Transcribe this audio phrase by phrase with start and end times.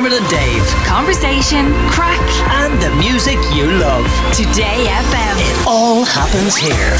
[0.00, 0.66] Dermot and Dave.
[0.86, 4.06] Conversation, craic, And the music you love.
[4.34, 5.36] Today FM.
[5.36, 6.96] It all happens here.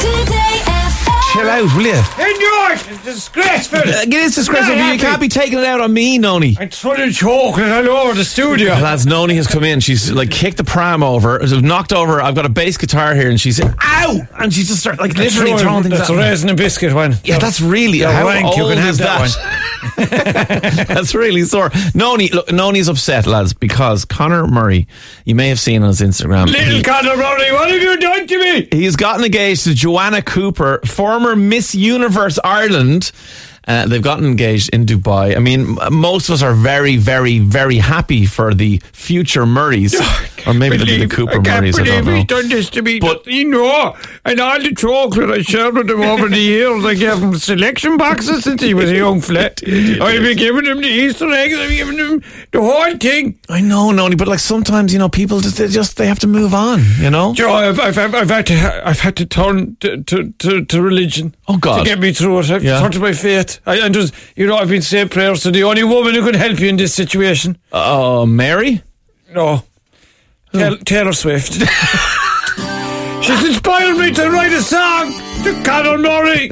[0.00, 1.32] Today FM.
[1.32, 1.94] Chill out, will you?
[1.94, 2.92] Enjoy!
[2.92, 3.78] It's disgraceful!
[3.78, 4.98] Uh, it is disgraceful, Not but you happy.
[4.98, 6.56] can't be taking it out on me, Noni.
[6.58, 8.72] I'm throwing chocolate all over the studio.
[8.72, 9.78] Lads, Noni has come in.
[9.78, 12.20] She's like kicked the pram over, knocked over.
[12.20, 15.56] I've got a bass guitar here, and she's ow, and she just started like literally
[15.56, 16.24] throwing things That's at a me.
[16.24, 17.14] raisin and biscuit one.
[17.22, 19.20] Yeah, that's really Yeah, how wank, old you can have is that
[19.96, 21.70] that's really sore.
[21.94, 24.86] Noni, look, Noni's upset, lads, because Conor Murray,
[25.24, 26.46] you may have seen on his Instagram.
[26.46, 28.68] Little he- Conor Murray, what have you done to me?
[28.72, 33.12] He's gotten engaged to Joanna Cooper, former Miss Universe Ireland.
[33.70, 35.36] Uh, they've gotten engaged in Dubai.
[35.36, 39.94] I mean, most of us are very, very, very happy for the future Murrays,
[40.46, 41.78] or maybe they'll be the Cooper I can't Murrays.
[41.78, 42.40] I believe don't he's know.
[42.40, 42.98] done this to me.
[42.98, 46.94] But- you know, and all the chocolate I shared with him over the years, I
[46.94, 49.60] gave him selection boxes since he was a young flat.
[49.66, 53.38] I've been giving him the Easter eggs, I've been giving him the whole thing.
[53.48, 56.26] I know, Noni, but like sometimes you know, people just they just they have to
[56.26, 56.82] move on.
[56.98, 57.34] You know.
[57.34, 60.82] Joe, I've, I've, I've, I've had to I've had to turn to, to, to, to
[60.82, 61.34] religion.
[61.46, 61.78] Oh, God.
[61.78, 62.50] To get me through it.
[62.50, 62.80] I've Yeah.
[62.80, 63.59] turned to my faith.
[63.66, 66.34] I, and just you know, I've been saying prayers to the only woman who can
[66.34, 67.58] help you in this situation.
[67.72, 68.82] Oh, Mary.
[69.32, 69.62] No.
[70.52, 71.52] Taylor, Taylor Swift.
[73.22, 75.12] She's inspired me to write a song
[75.44, 76.50] to Conor Murray.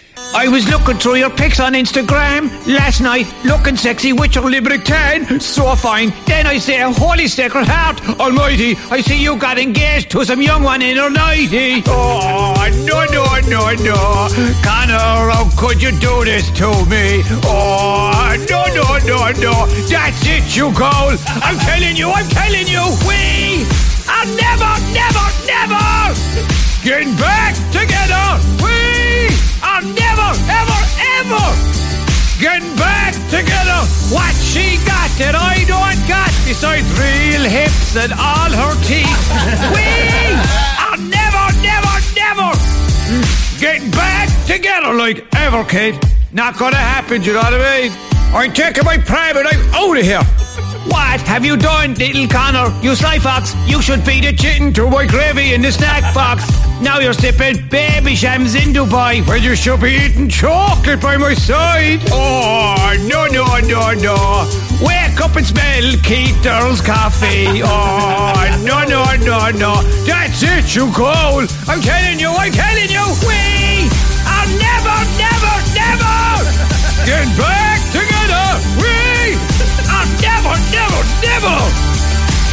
[0.34, 4.84] I was looking through your pics on Instagram last night, looking sexy with your Limerick
[5.40, 6.12] so fine.
[6.26, 10.64] Then I say, Holy Sacred Heart Almighty, I see you got engaged to some young
[10.64, 11.84] one in her nighty.
[11.86, 14.28] Oh, no, no, no, no.
[14.66, 17.22] Conor, how could you do this to me?
[17.44, 19.66] Oh, no, no, no, no.
[19.86, 21.14] That's it, you call.
[21.46, 23.62] I'm telling you, I'm telling you, we
[24.10, 25.94] are never, never, never
[26.84, 27.93] getting back together.
[34.14, 39.24] What she got that I don't got besides real hips and all her teeth.
[39.74, 39.90] we
[40.86, 42.74] are never, never, never
[43.58, 45.94] getting back together like ever, kid.
[46.32, 47.92] Not gonna happen, you know what I mean?
[48.34, 50.22] I'm taking my private, I'm out of here.
[50.86, 52.68] What have you done, little Conor?
[52.82, 56.44] You sly fox, you should be the chicken to my gravy in the snack box.
[56.82, 62.00] Now you're sipping Babychams in Dubai, where you should be eating chocolate by my side.
[62.10, 62.74] Oh,
[63.08, 64.16] no, no, no, no.
[64.86, 67.62] Wake up and smell Keith Earls' coffee.
[67.74, 69.72] Oh, no, no, no, no.
[70.06, 71.42] That's it, you call.
[71.66, 73.40] I'm telling you, I'm telling you, we
[74.30, 76.16] are never, never, never
[77.08, 78.46] get back together.
[78.78, 78.94] We
[79.90, 81.56] are never, never, never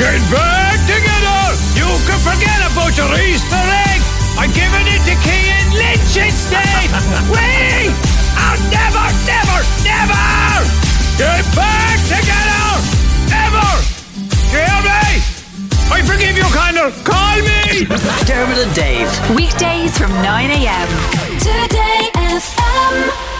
[0.00, 1.40] get back together.
[1.76, 4.00] You can forget about your Easter egg.
[4.38, 5.61] I'm giving it to Key
[16.12, 16.90] forgive you, Conor.
[17.04, 17.84] Call me.
[18.26, 19.08] Dermot and Dave.
[19.34, 20.88] Weekdays from 9 a.m.
[21.38, 23.31] Today FM.